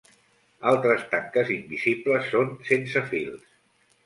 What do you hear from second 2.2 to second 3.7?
són sense fils.